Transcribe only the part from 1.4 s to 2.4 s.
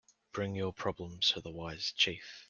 the wise chief.